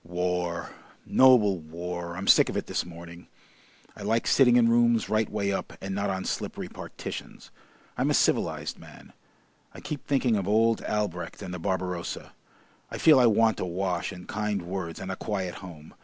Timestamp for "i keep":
9.75-10.07